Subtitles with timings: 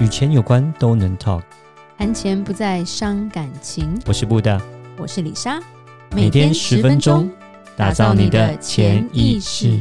[0.00, 1.42] 与钱有关都能 talk，
[1.96, 3.96] 谈钱不再伤感情。
[4.06, 4.60] 我是布大，
[4.98, 5.60] 我是李莎，
[6.10, 7.30] 每天十分钟，
[7.76, 9.80] 打造你的潜意识，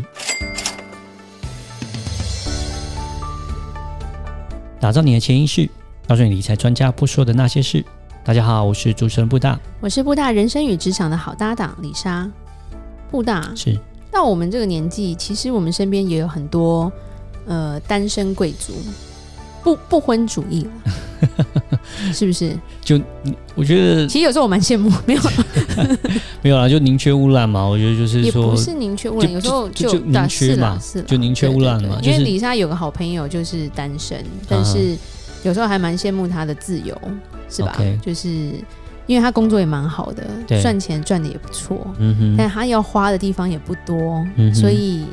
[4.79, 5.67] 打造你的潜意识，
[6.07, 7.83] 告诉你理财专家不说的那些事。
[8.23, 12.29] 大家好，我是主持人布大，我是布大人生与职场的好搭档李莎。
[13.09, 13.75] 布大是
[14.11, 16.91] 到我们这个年纪，其实我们身边也有很多
[17.47, 18.73] 呃单身贵族。
[19.63, 20.67] 不不婚主义
[22.13, 22.53] 是不是？
[22.81, 22.99] 就
[23.55, 25.21] 我觉得，其实有时候我蛮羡慕， 没有
[26.41, 27.63] 没有啦，就宁缺毋滥嘛。
[27.63, 31.97] 我觉得就是说，也不是宁缺毋滥，有时候就宁缺嘛，是就宁缺毋滥嘛。
[32.01, 34.97] 因为李莎有个好朋友就是单身，但是
[35.43, 36.99] 有时候还蛮羡慕她的自由，
[37.49, 37.77] 是吧？
[38.01, 38.29] 就是
[39.07, 40.23] 因为他工作也蛮好的，
[40.61, 45.05] 赚钱赚的也不错，嗯哼，但他要花的地方也不多，所以。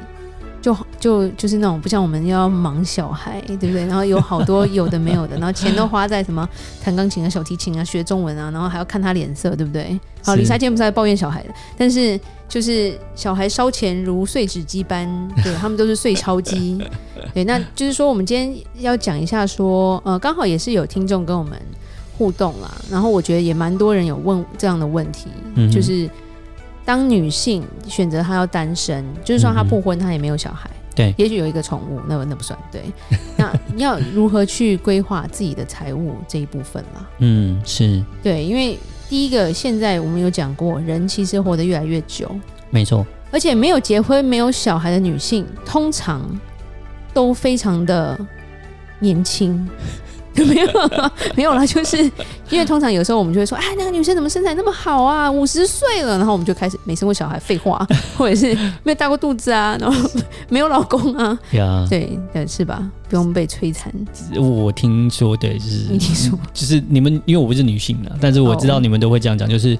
[0.61, 3.87] 就就就是那种不像我们要忙小孩，对不对？
[3.87, 6.49] 然后有好多有的没有的，然后钱都花在什么
[6.83, 9.99] 弹钢琴啊、小提琴啊、学中文啊，然后还要看他脸色，对不对？
[10.23, 11.49] 好，李莎今天不是在抱怨小孩的，
[11.79, 15.09] 但是就是小孩烧钱如碎纸机般，
[15.43, 16.79] 对，他们都是碎钞机。
[17.33, 21.53] 对，那就是说我们今天要讲一下说，呃，刚好也是有听众跟我们
[22.19, 26.09] 互动啦，然后我觉得也蛮多人有问这样的问题，嗯、就是。
[26.91, 32.83] 当女性选择她要单身，就是说她不婚，她也没有小孩，对，也许有一个宠物，那那不算，对。
[33.39, 37.09] 那要如何去规划自己的财务这一部分啦？
[37.21, 38.77] 嗯，是对，因为
[39.09, 42.29] 第一个，现在我们有讲过，人其实活得越来越久，
[42.71, 46.29] 没错，而且没有结婚、没有小孩的女性，通常
[47.15, 48.19] 都非常的
[48.99, 49.65] 年轻。
[50.47, 50.69] 没有，
[51.37, 51.99] 没有啦，就是
[52.51, 55.31] 因为通常有时候我们就会说，哎，那个女生怎么身材那么好啊？
[55.31, 57.87] 五十岁了，然后我们就开始没生过小孩，废话，
[58.17, 60.11] 或者是没有大过肚子啊，然后
[60.49, 62.89] 没有老公啊，呀，对，对，是吧？
[63.09, 63.93] 不用被摧残。
[64.37, 69.77] 我听说，对，就是你听说，就是你们，因为我不是女性的，但是我知道你们都会这样讲，就是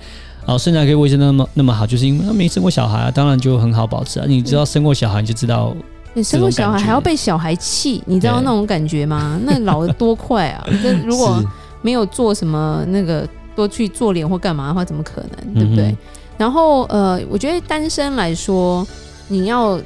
[0.47, 4.27] 哦，身材可以维持那么那么好，就是因为她没生过小孩啊，当然就很好保持啊。
[4.29, 5.75] 你知道生过小孩，你就知道。
[6.15, 9.39] 你生过小孩还要被小孩气，你知道那种感觉吗？
[9.47, 10.67] 那老的多快啊！
[10.83, 11.43] 那如果
[11.83, 15.55] 没有做什么那个多去做脸或干嘛的话，怎么可能？
[15.55, 15.87] 对不对？
[15.87, 15.97] 嗯、
[16.37, 18.87] 然后呃，我觉得单身来说，
[19.29, 19.81] 你要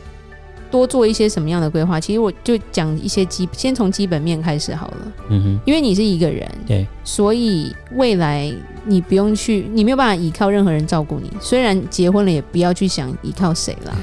[0.70, 2.00] 多做一些什么样的规划？
[2.00, 4.96] 其实我就讲一些基，先从基本面开始好了。
[5.28, 8.52] 嗯哼，因为你是一个人，对，所以未来
[8.86, 11.30] 你不用去，你没有办法依靠任何人照顾你。
[11.40, 13.94] 虽然结婚了，也不要去想依靠谁了。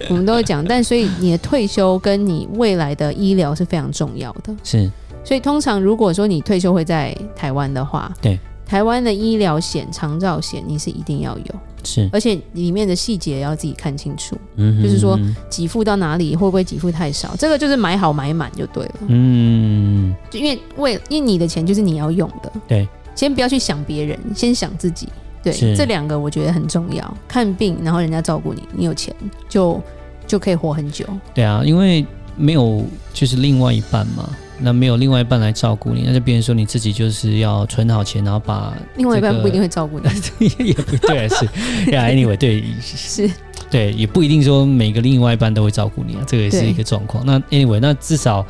[0.10, 4.54] 我们都会讲，但所以你的退休跟你未来的医疗是非常重要的。
[4.62, 4.90] 是，
[5.24, 11.54] 所以通常如果说你退休会在台湾的话，对，台湾的医疗险、长照险你是一定要有，
[11.84, 14.36] 是，而且里面的细节要自己看清楚。
[14.56, 15.18] 嗯，就是说
[15.50, 18.94] 给付到哪里会不会给付太少，这个就是买好买满就对了。
[19.08, 25.08] 嗯，就因为为因为你的钱就是你要用的，对，先不要去想别人，先想自己。
[25.42, 27.16] 对，这两个我觉得很重要。
[27.26, 29.14] 看病，然后人家照顾你，你有钱
[29.48, 29.80] 就
[30.26, 31.06] 就可以活很久。
[31.34, 32.04] 对啊，因为
[32.36, 34.28] 没有就是另外一半嘛，
[34.60, 40.08] 那没有另外一半来照顾你，那就变成说你自己就是要存好钱，然后把、这个、另外一半不一定会照顾你，
[40.66, 41.44] 也不对，是
[41.92, 42.04] 呀。
[42.04, 43.30] yeah, anyway，对，是，
[43.70, 47.24] 对，也不一定说每个另外一半都会照顾你啊，这个也是一个状况。
[47.24, 48.44] 那 anyway，那至少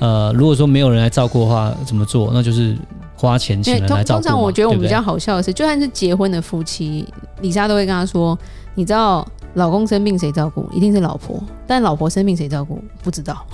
[0.00, 2.30] 呃，如果说没有人来照顾的话，怎么做？
[2.34, 2.76] 那就是。
[3.24, 4.22] 花钱请人来照顾。
[4.22, 7.06] 通常我觉得我们比较好笑的是，就算是结婚的夫妻，
[7.40, 8.38] 李莎都会跟他说
[8.76, 10.68] ：“你知道老公生病谁照顾？
[10.72, 11.42] 一定是老婆。
[11.66, 12.82] 但老婆生病谁照顾？
[13.02, 13.46] 不知道。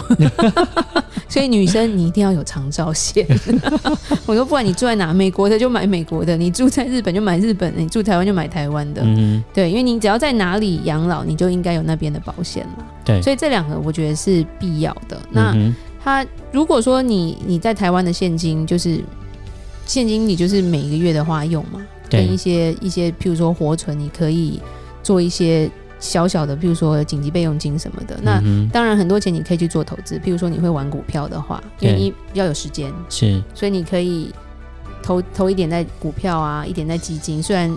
[1.29, 3.25] 所以女生你一定要有长照险。
[4.27, 9.03] 我说不管你住在哪，美国的就买美国的，你住在日本就买日本的，你住台湾就买台湾的。
[9.05, 12.85] 嗯，对，因为你只要在哪里养老，你就应该有那边的保险了。
[13.05, 15.21] 对，所以这两个我觉得是必要的。
[15.31, 15.55] 那
[16.03, 19.01] 他如果说你你在台湾的现金就是。
[19.91, 24.61] 现金你就是每个月的话用嘛，跟一些一些，譬如说活存，你可以
[25.03, 25.69] 做一些
[25.99, 28.17] 小小的，譬如说紧急备用金什么的。
[28.23, 28.41] 那
[28.73, 34.33] 当然很多钱你可以去做投资，譬如说你会玩股票的话，因为你比较有时间，是，所以你可以
[35.03, 37.43] 投投一点在股票啊，一点在基金。
[37.43, 37.69] 虽然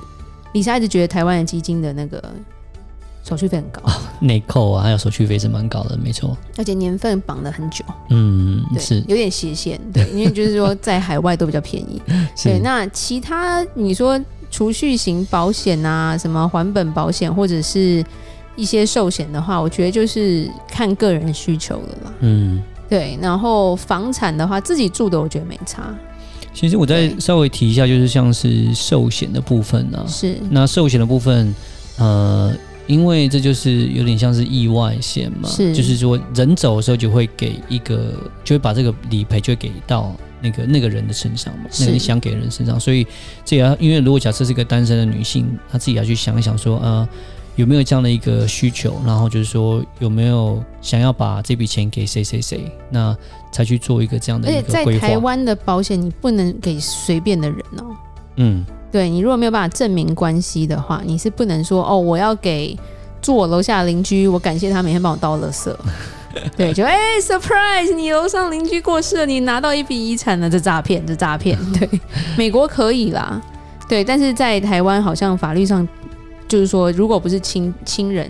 [0.54, 2.24] 李莎一直觉得台湾的基金的那个。
[3.24, 3.82] 手续费很高，
[4.20, 6.38] 内扣啊，还有手续费是蛮高的，没错。
[6.58, 12.02] 而且年份绑了很久，嗯，对是有点斜线， 对，因为就是说在海外都比较便宜。
[12.36, 14.20] 是对，那其他你说
[14.52, 18.04] 储蓄型保险啊，什么还本保险或者是
[18.58, 22.14] 一些寿险的话，我觉得就是看个人需求了啦。
[22.20, 23.18] 嗯，对。
[23.22, 25.96] 然后房产的话，自己住的我觉得没差。
[26.54, 31.56] 其实我再稍微提一下，就是像是寿险的部分呢、啊，是那寿险的部分，
[31.98, 32.54] 呃。
[32.88, 38.14] 因为这就是有点像是意外险嘛，是，就是说人走的时候就会给一个，
[38.44, 43.08] 就会把这个理赔就会给到那个那个人的身上嘛，那个你想给人身上，所以
[43.46, 47.08] 这也要因为如果假设是一个单身的女性，她自己要去想一想说，呃，
[47.56, 53.16] 有没有这样的一个需求，然后就是说有没有想要把这笔钱给谁谁谁，那
[53.52, 54.80] 才去做一个这样的一个规划。
[54.90, 57.96] 而且在台湾的保险，你不能给随便的人哦。
[58.38, 62.78] 嗯，对，你如果没有办法证明关系的话，你是不能说哦，我要给
[63.24, 65.76] 住我楼下的邻居，我感谢他每天帮我倒垃圾。
[66.56, 67.92] 对，就哎、欸、，surprise！
[67.96, 71.58] 你楼上邻居过世了，你拿到一笔遗产了，这诈骗，这诈骗。
[71.74, 71.90] 对，
[72.38, 73.42] 美国可以啦，
[73.90, 75.88] 对，但是在台湾好像法律上
[76.48, 78.30] 就是说，如果不是亲亲人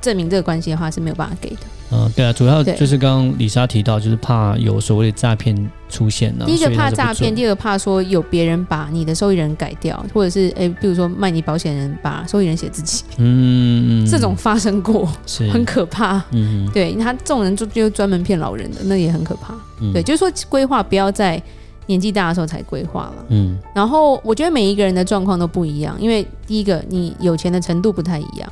[0.00, 1.60] 证明这个关系的话，是没有办法给的。
[1.92, 5.54] 嗯，对啊，主要就是刚刚李莎提到，就是怕有所谓的诈骗
[5.88, 6.44] 出现呢。
[6.46, 16.22] 第一个怕诈骗，第二个怕说有别人把你的受益人改掉，或者是哎，比如说卖你保险人把受益人写自己，嗯，这种发生过，是很可怕。
[16.30, 19.52] 嗯，对他这种人就就专门骗老人的，那也很可怕。
[19.80, 21.42] 嗯，对，就是说规划不要在
[21.86, 23.24] 年纪大的时候才规划了。
[23.30, 28.48] 嗯，然后我觉得每一个人的状况都不一样，因为第一个你有钱的程度不太一样，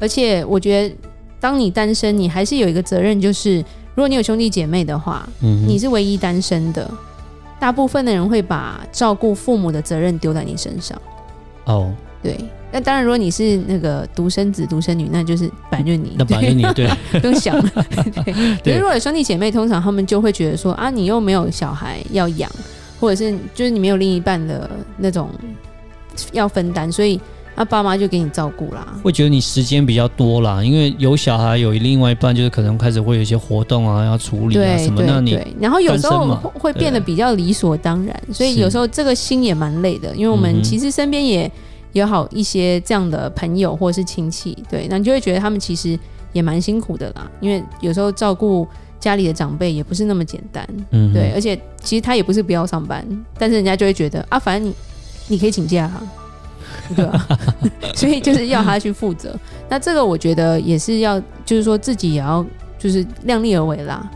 [0.00, 0.94] 而且我觉得。
[1.40, 3.56] 当你单身，你还是有一个责任，就是
[3.94, 6.88] 如果你有兄弟姐妹的话，嗯，你是唯一单身的，
[7.58, 11.00] 大部分的人会把照顾父母的责任丢在你身上。
[11.64, 11.90] 哦，
[12.22, 12.38] 对，
[12.70, 16.86] 那当然，如果你是那个独生子、独生女，那就是本来就是你，那反正你，对，
[17.20, 17.56] 不用想。
[17.58, 17.62] 了。
[18.24, 18.32] 对，
[18.62, 22.50] 可是如果有兄弟姐妹，通常他们就会觉得说啊，你又没有小孩要养，
[23.00, 25.30] 或者是就是你没有另一半的那种
[26.32, 27.18] 要分担，所以。
[27.56, 41.50] 那爸妈就给你照顾啦，会觉得你时间比较多啦，因为有小孩，有另外一半，就是可能开始会有一些活动啊要处理啊什么，那你然后有时候会变得比较理所当然，所以有时候这个心也蛮累的，因为我们其实身边也
[41.92, 45.98] 有好一些这样的朋友或是亲戚，对，那你就会觉得他们其实
[46.32, 48.66] 也蛮辛苦的啦，因为有时候照顾
[48.98, 53.04] 家里的长辈也不是那么简单，嗯，对，而且其实他也不是不要上班，
[53.36, 54.74] 但是人家就会觉得啊，反正你
[55.28, 56.02] 你可以请假啊。
[56.94, 57.28] 对吧？
[57.94, 59.34] 所以就是要他去负责。
[59.68, 62.44] 那这个我觉得也是要，就是说自己也要，
[62.78, 64.08] 就是量力而为啦。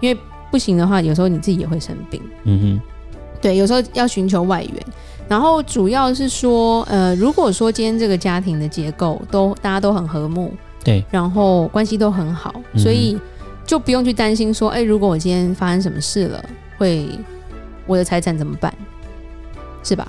[0.00, 0.20] 因为
[0.50, 2.20] 不行的话，有时候你自己也会生病。
[2.44, 2.80] 嗯哼。
[3.40, 4.74] 对，有时候要寻求外援。
[5.28, 10.52] 然后主要是说，呃，如果说今天这个家庭的结构都大家都很和睦，
[10.84, 13.18] 对，然后关系都很好，所以
[13.64, 16.44] 就不用去担心说，哎，如果我今天发生什么事了，
[16.76, 17.08] 会
[17.86, 18.72] 我的财产怎么办？
[19.82, 20.06] 是吧？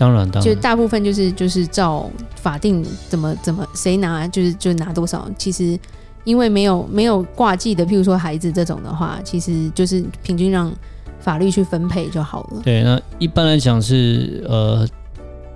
[0.00, 5.28] 当然，当然，就大部分就是就是照法定怎么怎么谁拿就是就拿多少。
[5.36, 5.78] 其实
[6.24, 10.72] 因为没有没有挂记的，譬如说孩子这种的话，其实就是平均让
[11.20, 12.62] 法律去分配就好了。
[12.64, 14.88] 对，那一般来讲是呃，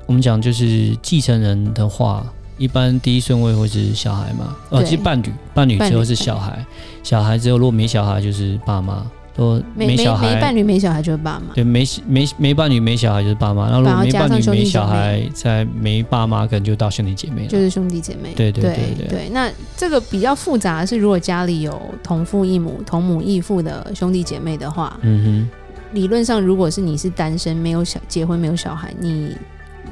[0.04, 2.22] 我们讲就是继承人的话，
[2.58, 6.62] 一般第一顺位会是小孩嘛，呃，其实伴侣伴侣之后是小孩，
[7.02, 9.06] 小孩之后如果没小孩就是爸妈。
[9.36, 11.52] 说没小孩，没伴侣没小孩就是爸妈。
[11.54, 13.64] 对，没没没伴侣没小孩就是爸妈。
[13.64, 17.48] 然后如果没伴侣没小孩，再没爸妈，可能就到兄弟姐妹了。
[17.48, 18.32] 就是兄弟姐妹。
[18.36, 19.28] 对对对对，对。
[19.30, 29.36] 那这个比较复杂的是，如果家里有同父异母、同母异父的兄弟姐妹的话，嗯哼，理论上如果是你是单身，没有小结婚，没有小孩，你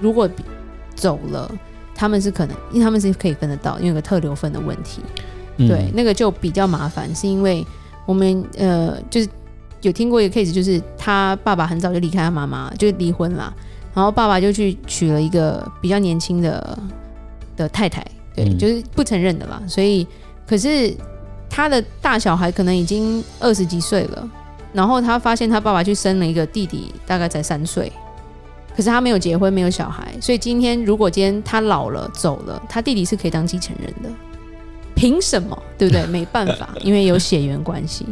[0.00, 0.29] 如果
[0.94, 1.50] 走了，
[1.97, 5.03] 他们是可能，因为他们是可以分得到，因为有个特留分的问题。
[5.59, 7.67] 对，嗯、那个就比较麻烦，是因为。
[8.07, 9.29] 我们呃，就是
[9.81, 13.53] 有听过一个 case，就是他爸爸很早就离开他妈妈，就离婚了，
[13.94, 16.79] 然后爸爸就去娶了一个比较年轻的
[17.56, 18.05] 的太太，
[18.35, 19.63] 对，嗯、就是不承认的啦。
[19.67, 20.06] 所以，
[20.47, 20.94] 可是
[21.49, 24.29] 他的大小孩可能已经二十几岁了，
[24.73, 27.91] 然后他发现他爸爸去生了一个弟弟，大概才三岁，
[28.77, 34.11] 可是他没有结婚，没有小孩，所以今天如果今天他老了走了，他弟弟是可以当继承人的。
[35.03, 35.61] 凭什么？
[35.77, 36.06] 对不对？
[36.06, 38.06] 没办法， 因为有血缘关系。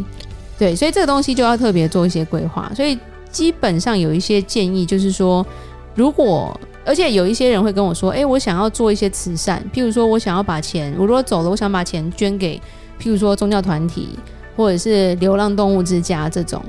[0.58, 2.68] 对，所以这个东西就要特别做一些规划。
[2.74, 2.98] 所以
[3.30, 5.46] 基本上有一些建议，就是说，
[5.94, 12.60] 如果而且有一些人会跟我说：“诶，我想要做一些慈善，譬如说我想要把钱，我如果走了，我想把钱捐给，
[13.00, 14.08] 譬如说宗教团体
[14.56, 16.60] 或者是流浪动物之家这种，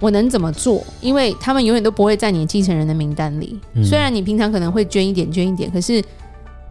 [0.00, 0.82] 我能怎么做？
[1.02, 3.60] 因为他们永远都不会在你继承人的名单里。
[3.84, 6.02] 虽然你平常可能会捐一点，捐一点，可是。”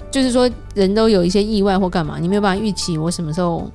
[0.10, 3.70] 就是说，人都有一些意外或干嘛，你没有办法预期我什么时候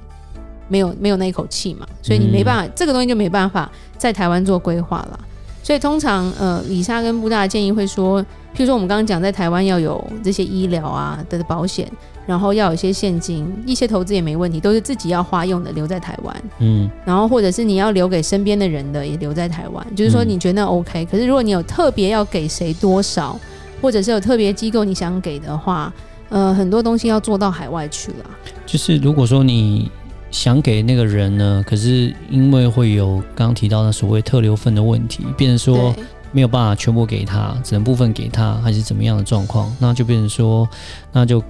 [0.69, 5.21] 没有没有那一口气嘛，所以你没办法，嗯、这个东西就没办法在台湾做规划了。
[5.63, 11.89] 所以通常，呃，李莎跟布大的建议会说，譬如说我们刚刚讲，在台湾要有这些医疗啊的保险，
[12.27, 16.43] 然后要有一些现金，一些投资也没问题，都是自己要花用的，留在台湾。
[16.59, 19.87] 嗯，然后或者是你要留给身边的人的，也留在台湾。
[19.95, 23.39] 就是说，你觉得那 OK，可是如果你有特别要给谁多少，
[23.81, 25.93] 或者是有特别机构你想给的话。
[26.33, 28.25] 呃，很多东西要做到海外去了。
[28.65, 29.91] 就是如果说你
[30.31, 35.95] 想给那个人呢，可是因为会有刚刚提到的所谓特留份的问题，变成说
[36.33, 40.67] 没有办法全部给他，只能部分给他，还是怎么样的状况，那就变成说，
[41.13, 41.43] 那就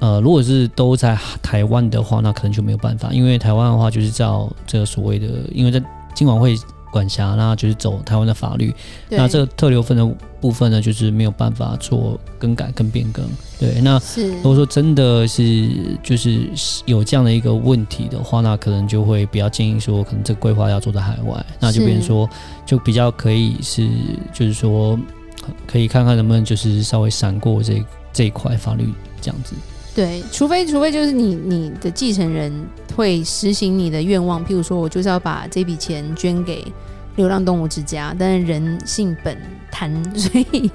[0.00, 5.82] 呃，如果是都在台湾的话，那可能就没有办法，因为台湾的话就是照这个所谓的，因为在
[6.14, 6.54] 今晚会。
[6.96, 8.74] 管辖，那就是走台湾的法律。
[9.10, 10.06] 那这个特留份的
[10.40, 13.22] 部分呢，就是没有办法做更改跟变更。
[13.58, 14.00] 对，那
[14.42, 15.68] 如果说真的是
[16.02, 16.48] 就是
[16.86, 22.28] 有这样的一个问题的话，那可能就会比较建议说，可能这个规划要做在海外，那就变成说
[22.64, 23.86] 就比较可以是
[24.32, 24.98] 就是说
[25.66, 28.88] 可以看看能不能就是稍微闪过这这一块法律
[29.20, 29.54] 这样子。
[29.96, 32.52] 对，除非除非就是你你的继承人
[32.94, 36.62] 会实行你的愿望，譬如说我就是要把这笔钱捐给
[37.16, 39.34] 流浪动物之家，但是人性本
[39.72, 40.70] 贪，所以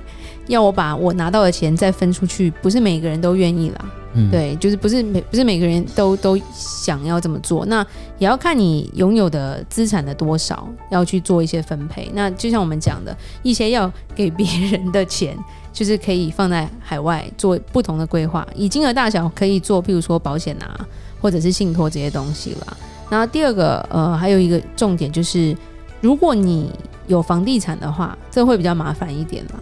[0.48, 3.86] 要我把我拿到的钱再分出去，不是每个人都愿意啦。
[4.16, 7.86] 嗯，对，就是不是每不是每个人都都想要这么做，那
[8.18, 12.10] 也要看你拥有的资产的多少，要去做一些分配。
[12.16, 15.38] 那就像我们讲的，一些要给别人的钱。
[15.74, 20.88] 就是可以放在海外做不同的规划，以金额大小可以做，譬如说保险啊，
[21.22, 22.78] 或者是信托这些东西啦。
[23.10, 25.56] 然后第二个，呃，还有一个重点就是，
[26.02, 26.70] 如果你
[27.08, 29.56] 有房地产的话，这会比较麻烦一点啦。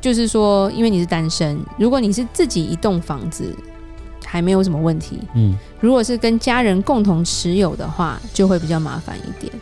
[0.00, 3.54] 就是说，因为你是单身，如果你是自己一栋房子，
[4.24, 5.18] 还没有什么问题。
[5.34, 9.52] 嗯，如果是跟家人共同持有的话，就会比较麻烦一点。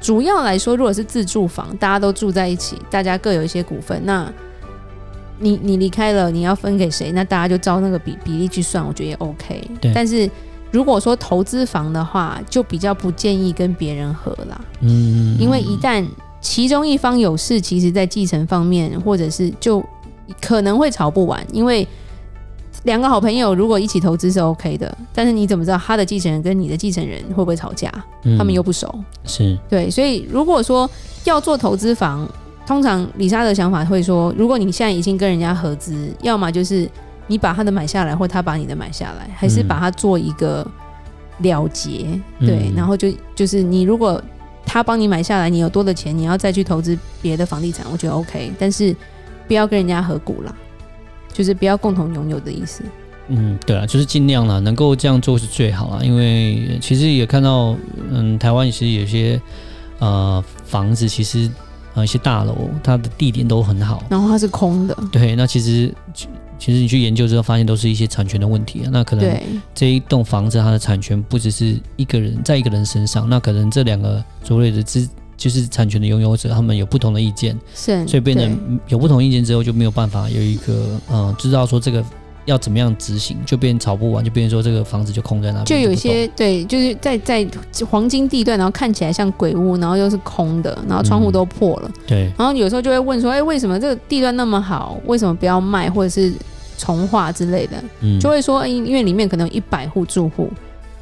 [0.00, 4.32] 主要来说，如果是自住房，大家都住在一起，大家各有一些股份，那。
[5.38, 7.12] 你你离开了，你要分给谁？
[7.12, 9.70] 那大家就照那个比比例去算，我觉得也 OK。
[9.80, 9.92] 对。
[9.94, 10.28] 但是
[10.70, 14.60] 如果说投资房的话，就比较不建议跟别人合啦。
[14.80, 15.36] 嗯。
[15.38, 16.06] 因为一旦
[16.40, 19.84] 其中一方有事，其实在继承方面，或者是就
[20.40, 21.46] 可能会吵不完。
[21.52, 21.86] 因为
[22.84, 27.92] 两个好朋友如果一起投资是 OK 的，但是你怎么知道他的继承人跟你的继承人会不会吵架？
[28.38, 28.92] 他们又不熟。
[29.24, 29.58] 是。
[29.68, 30.88] 对，所以如果说
[31.24, 32.26] 要做投资房。
[32.66, 36.90] 通常李莎的想法会说，如果你现在已经跟人家合资，要么就是
[37.28, 40.66] 你把他的买下来，或他把你的买下来，还是把它做一个
[41.38, 42.08] 了结，
[42.40, 44.20] 嗯、对，然后就就是你如果
[44.64, 48.94] 他帮你买下来，你有多的钱，你要再去投资别的房地产，我觉得 OK，但是
[49.46, 50.52] 不要跟人家合股啦，
[51.32, 52.82] 就是不要共同拥有的意思。
[53.28, 57.76] 嗯，对啊，就是尽量啦，能够这样做是最好啦，因为其实也看到，
[58.10, 59.40] 嗯，台湾其实有些
[60.00, 61.48] 呃房子其实。
[61.96, 64.96] 啊，一些大楼，它的地点都很好，然后它是空的。
[65.10, 65.92] 对，那其实
[66.58, 68.90] 其实你去研究之后，发现都是一些产权的问题啊。
[68.92, 69.40] 那可能
[69.74, 82.04] 这一栋房子它的产权不只是一个人在一个人身上，那可能这两个所谓的资就是产权的拥有者，他们有不同的意见，是，所以变成有不同意见之后就没有办法有一个嗯，知道说这个。
[82.46, 85.66] 要怎么样执行，就变吵不完，就变成说这个房子就空在那边。
[85.66, 87.46] 就有一些对，就是在在
[87.88, 91.88] 黄金地段，然后看起来像鬼屋，然后又是空的，然后窗户都破了。
[91.88, 92.32] 嗯、对。
[92.38, 96.32] 然后有时候就会问说，哎，为什么这个地段那么好，为什么不要卖或者是
[96.78, 97.76] 重划之类的？
[98.00, 98.18] 嗯。
[98.18, 100.48] 就会说，哎，因为里面可能有一百户住户，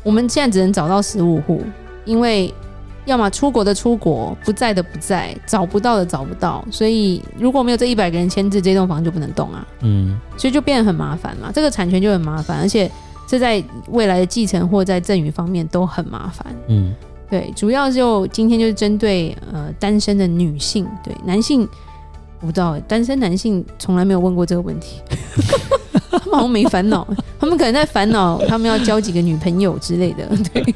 [0.03, 1.63] 我们现在只能找到十五户，
[2.05, 2.53] 因为。
[3.07, 9.67] 要么出国的出国，不在的不在，找不到的找不到，所以如果没有这一百个人签字，这栋房就不能动啊。
[9.81, 12.91] 嗯，所以就变得很麻烦嘛，这个产权就很麻烦，而且
[13.27, 16.47] 这在未来的继承或在赠与方面都很麻烦。
[16.69, 16.95] 嗯，
[17.29, 21.69] 对，主要就今天就是针对呃单身的女性，对男性
[22.41, 25.01] 我不知道，单身男性从来没有问过这个问题。
[26.19, 27.07] 他们好像没烦恼，
[27.39, 30.75] 他们可能在烦恼他们要交几个女朋友之类的，对，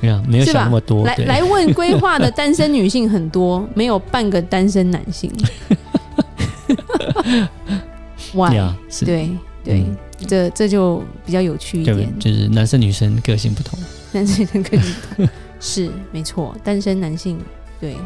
[0.00, 1.04] 没有没有想那么多。
[1.04, 5.30] 来来问规划的单身女性很多，没有半个单身男性。
[8.34, 8.50] 哇，
[9.04, 9.30] 对
[9.62, 9.84] 对，
[10.26, 13.78] 这这就比较有趣一点，就是男生女生个性不同，
[14.12, 15.28] 男生女生个性不同。
[15.60, 17.38] 是没错，单身男性
[17.80, 17.96] 对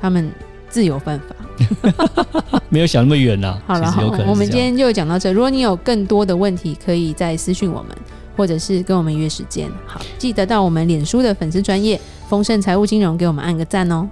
[0.00, 0.30] 他们。
[0.70, 3.62] 自有办法， 没有想那么远呐、啊。
[3.74, 5.30] 好了，好，我们今天就讲到这。
[5.32, 7.94] 如果你有更多的问题，可以再私讯我们，
[8.36, 9.68] 或者是跟我们约时间。
[9.84, 14.08] 好，记得到我们脸书的粉丝专业丰盛财务金融给我们按个赞哦。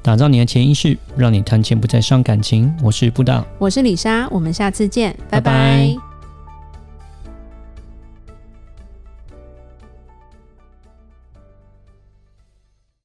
[0.00, 2.72] 打造你的潜意识，让你谈钱不再伤感情。
[2.82, 5.50] 我是布大，我是李莎，我们下次见，拜拜。
[5.50, 6.07] 拜拜。